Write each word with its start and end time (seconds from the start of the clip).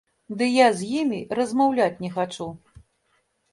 Ды 0.37 0.45
я 0.51 0.67
з 0.77 0.87
імі 1.01 1.19
размаўляць 1.41 2.01
не 2.07 2.13
хачу. 2.19 2.51